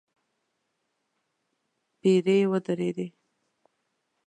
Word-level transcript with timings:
پيرې 1.99 2.37
ودرېدې. 2.51 3.07